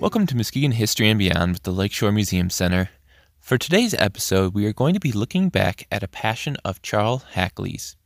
[0.00, 2.88] Welcome to Muskegon History and Beyond with the Lakeshore Museum Center.
[3.38, 7.22] For today's episode, we are going to be looking back at a passion of Charles
[7.34, 7.96] Hackley's,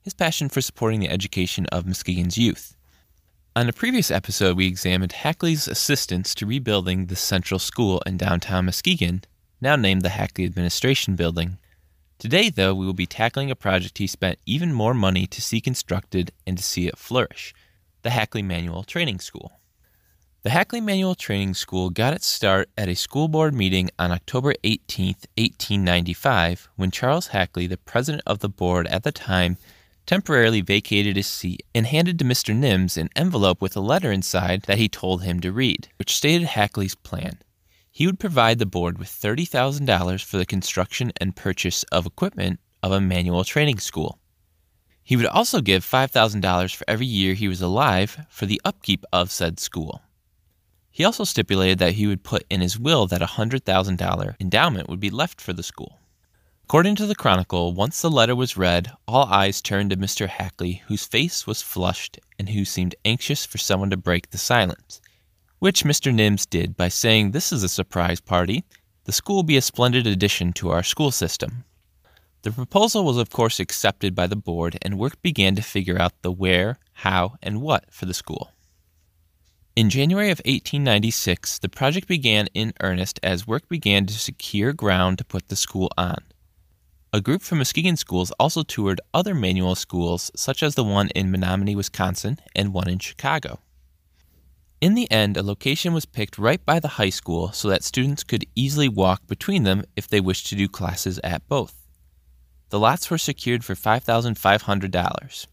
[0.00, 2.76] his passion for supporting the education of Muskegon's youth.
[3.56, 8.66] On a previous episode, we examined Hackley's assistance to rebuilding the Central School in downtown
[8.66, 9.22] Muskegon,
[9.60, 11.58] now named the Hackley Administration Building.
[12.20, 15.60] Today, though, we will be tackling a project he spent even more money to see
[15.60, 17.52] constructed and to see it flourish
[18.02, 19.50] the Hackley Manual Training School.
[20.44, 24.52] The Hackley Manual Training School got its start at a school board meeting on October
[24.62, 29.56] 18, 1895, when Charles Hackley, the president of the board at the time,
[30.04, 32.54] temporarily vacated his seat and handed to Mr.
[32.54, 36.48] Nims an envelope with a letter inside that he told him to read, which stated
[36.48, 37.38] Hackley's plan.
[37.90, 42.92] He would provide the board with $30,000 for the construction and purchase of equipment of
[42.92, 44.18] a manual training school.
[45.02, 49.30] He would also give $5,000 for every year he was alive for the upkeep of
[49.30, 50.02] said school.
[50.94, 55.00] He also stipulated that he would put in his will that a $100,000 endowment would
[55.00, 55.98] be left for the school.
[56.62, 60.28] According to the Chronicle, once the letter was read, all eyes turned to Mr.
[60.28, 65.00] Hackley, whose face was flushed and who seemed anxious for someone to break the silence,
[65.58, 66.14] which Mr.
[66.14, 68.62] Nims did by saying, This is a surprise party.
[69.02, 71.64] The school will be a splendid addition to our school system.
[72.42, 76.12] The proposal was, of course, accepted by the board, and work began to figure out
[76.22, 78.53] the where, how, and what for the school.
[79.76, 85.18] In January of 1896, the project began in earnest as work began to secure ground
[85.18, 86.18] to put the school on.
[87.12, 91.32] A group from Muskegon schools also toured other manual schools, such as the one in
[91.32, 93.58] Menomonie, Wisconsin, and one in Chicago.
[94.80, 98.22] In the end, a location was picked right by the high school so that students
[98.22, 101.84] could easily walk between them if they wished to do classes at both.
[102.68, 105.46] The lots were secured for $5,500.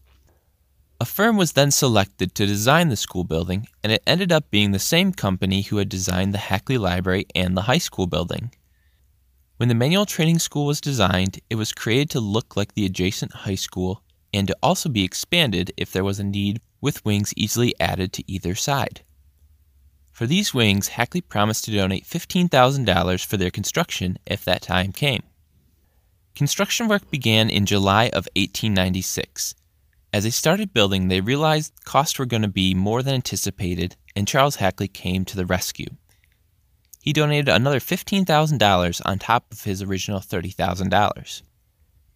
[1.02, 4.70] A firm was then selected to design the school building, and it ended up being
[4.70, 8.54] the same company who had designed the Hackley Library and the high school building.
[9.56, 13.32] When the manual training school was designed, it was created to look like the adjacent
[13.32, 17.74] high school and to also be expanded if there was a need, with wings easily
[17.80, 19.02] added to either side.
[20.12, 25.24] For these wings, Hackley promised to donate $15,000 for their construction if that time came.
[26.36, 29.56] Construction work began in July of 1896.
[30.12, 34.28] As they started building, they realized costs were going to be more than anticipated, and
[34.28, 35.86] Charles Hackley came to the rescue.
[37.00, 41.42] He donated another $15,000 on top of his original $30,000.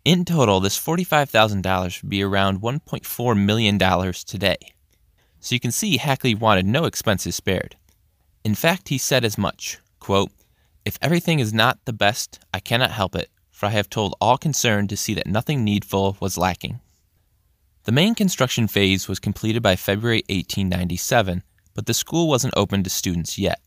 [0.04, 3.78] In total, this $45,000 would be around $1.4 million
[4.26, 4.58] today.
[5.40, 7.76] So you can see Hackley wanted no expenses spared.
[8.44, 10.30] In fact, he said as much quote,
[10.84, 14.36] If everything is not the best, I cannot help it for I have told all
[14.36, 16.78] concerned to see that nothing needful was lacking.
[17.86, 22.90] The main construction phase was completed by February 1897, but the school wasn't open to
[22.90, 23.60] students yet.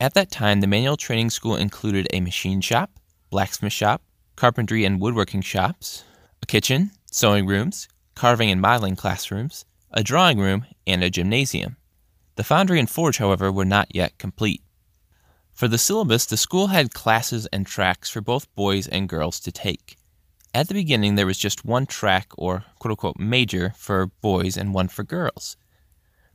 [0.00, 2.92] At that time, the manual training school included a machine shop,
[3.28, 4.00] blacksmith shop,
[4.36, 6.02] carpentry and woodworking shops,
[6.42, 11.76] a kitchen, sewing rooms, carving and modeling classrooms, a drawing room, and a gymnasium.
[12.36, 14.62] The foundry and forge, however, were not yet complete.
[15.52, 19.52] For the syllabus, the school had classes and tracks for both boys and girls to
[19.52, 19.98] take.
[20.52, 24.74] At the beginning, there was just one track, or quote unquote major, for boys and
[24.74, 25.56] one for girls.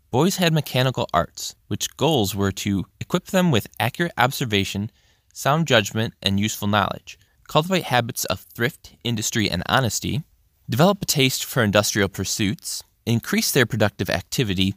[0.10, 4.90] Boys had mechanical arts, which goals were to equip them with accurate observation,
[5.34, 10.24] sound judgment, and useful knowledge, cultivate habits of thrift, industry, and honesty,
[10.70, 14.76] develop a taste for industrial pursuits, increase their productive activity,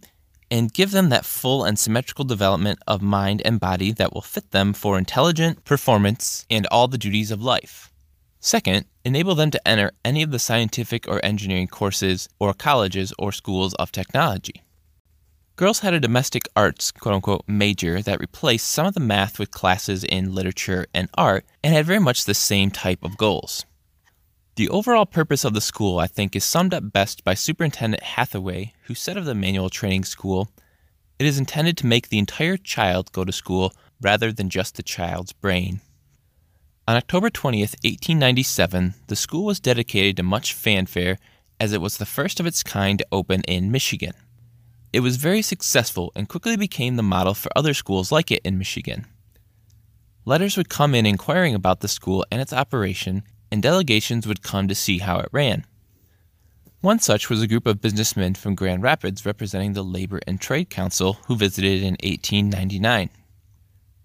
[0.50, 4.50] and give them that full and symmetrical development of mind and body that will fit
[4.50, 7.87] them for intelligent performance and all the duties of life.
[8.40, 13.32] Second, enable them to enter any of the scientific or engineering courses or colleges or
[13.32, 14.62] schools of technology.
[15.56, 19.50] Girls had a domestic arts quote unquote major that replaced some of the math with
[19.50, 23.66] classes in literature and art and had very much the same type of goals.
[24.54, 28.72] The overall purpose of the school, I think, is summed up best by Superintendent Hathaway,
[28.84, 30.48] who said of the manual training school
[31.18, 34.82] it is intended to make the entire child go to school rather than just the
[34.84, 35.80] child's brain.
[36.88, 41.18] On October 20th, 1897, the school was dedicated to much fanfare
[41.60, 44.14] as it was the first of its kind to open in Michigan.
[44.90, 48.56] It was very successful and quickly became the model for other schools like it in
[48.56, 49.04] Michigan.
[50.24, 54.66] Letters would come in inquiring about the school and its operation, and delegations would come
[54.66, 55.66] to see how it ran.
[56.80, 60.70] One such was a group of businessmen from Grand Rapids representing the Labor and Trade
[60.70, 63.10] Council who visited in 1899.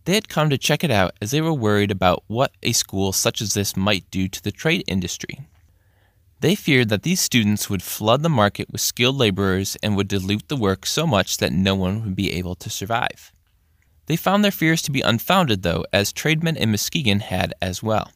[0.05, 3.13] They had come to check it out as they were worried about what a school
[3.13, 5.47] such as this might do to the trade industry.
[6.41, 10.49] They feared that these students would flood the market with skilled laborers and would dilute
[10.49, 13.31] the work so much that no one would be able to survive.
[14.07, 18.11] They found their fears to be unfounded, though, as tradesmen in Muskegon had as well.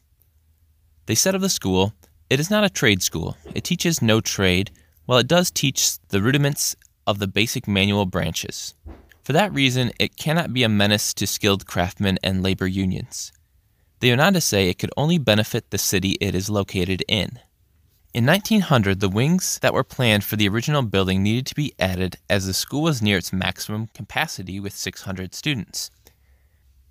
[1.06, 1.94] They said of the school,
[2.28, 3.38] It is not a trade school.
[3.54, 4.70] It teaches no trade,
[5.06, 6.76] while it does teach the rudiments
[7.06, 8.74] of the basic manual branches.
[9.28, 13.30] For that reason, it cannot be a menace to skilled craftsmen and labor unions.
[14.00, 17.38] They went on to say it could only benefit the city it is located in.
[18.14, 22.16] In 1900, the wings that were planned for the original building needed to be added
[22.30, 25.90] as the school was near its maximum capacity with 600 students.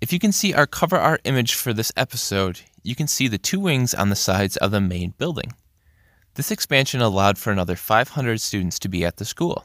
[0.00, 3.38] If you can see our cover art image for this episode, you can see the
[3.38, 5.54] two wings on the sides of the main building.
[6.34, 9.64] This expansion allowed for another 500 students to be at the school.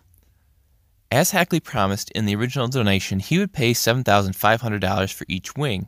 [1.13, 5.87] As Hackley promised in the original donation, he would pay $7,500 for each wing,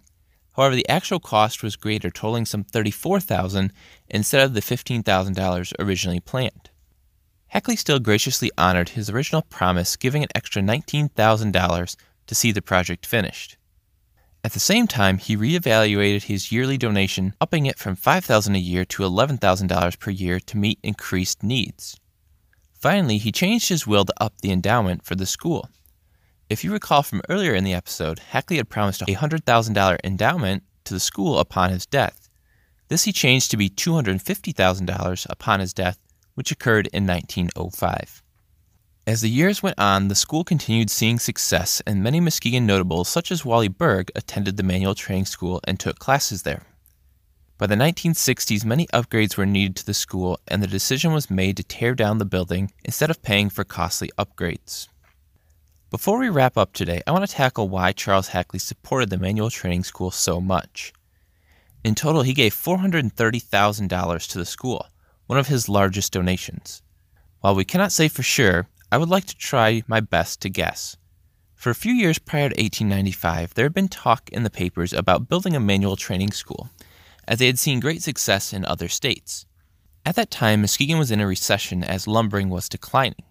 [0.56, 3.72] However, the actual cost was greater, totaling some $34,000
[4.08, 6.70] instead of the $15,000 originally planned.
[7.48, 11.96] Hackley still graciously honored his original promise, giving an extra $19,000
[12.28, 13.58] to see the project finished.
[14.44, 18.86] At the same time, he reevaluated his yearly donation, upping it from $5,000 a year
[18.86, 22.00] to $11,000 per year to meet increased needs.
[22.86, 25.68] Finally, he changed his will to up the endowment for the school.
[26.52, 30.94] If you recall from earlier in the episode, Hackley had promised a $100,000 endowment to
[30.94, 32.30] the school upon his death.
[32.88, 35.98] This he changed to be $250,000 upon his death,
[36.36, 38.22] which occurred in 1905.
[39.08, 43.32] As the years went on, the school continued seeing success, and many Muskegon notables, such
[43.32, 46.68] as Wally Berg, attended the manual training school and took classes there.
[47.58, 51.56] By the 1960s, many upgrades were needed to the school, and the decision was made
[51.56, 54.90] to tear down the building instead of paying for costly upgrades.
[55.90, 59.50] Before we wrap up today, I want to tackle why Charles Hackley supported the manual
[59.50, 60.92] training school so much.
[61.82, 64.88] In total, he gave $430,000 to the school,
[65.28, 66.82] one of his largest donations.
[67.40, 70.98] While we cannot say for sure, I would like to try my best to guess.
[71.54, 75.30] For a few years prior to 1895, there had been talk in the papers about
[75.30, 76.70] building a manual training school,
[77.28, 79.46] as they had seen great success in other states.
[80.06, 83.24] At that time, Muskegon was in a recession as lumbering was declining.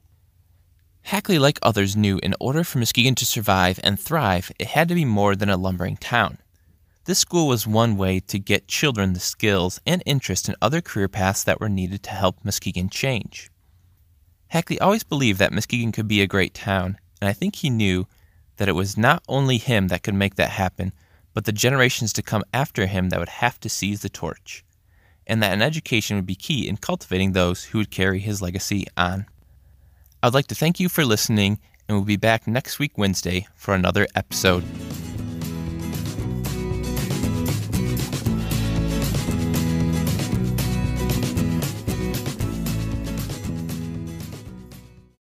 [1.02, 4.94] Hackley, like others, knew in order for Muskegon to survive and thrive, it had to
[4.94, 6.38] be more than a lumbering town.
[7.04, 11.08] This school was one way to get children the skills and interest in other career
[11.08, 13.50] paths that were needed to help Muskegon change.
[14.48, 18.06] Hackley always believed that Muskegon could be a great town, and I think he knew
[18.56, 20.92] that it was not only him that could make that happen,
[21.34, 24.64] but the generations to come after him that would have to seize the torch,
[25.26, 28.86] and that an education would be key in cultivating those who would carry his legacy
[28.96, 29.26] on.
[30.22, 33.74] I'd like to thank you for listening, and we'll be back next week, Wednesday, for
[33.74, 34.64] another episode.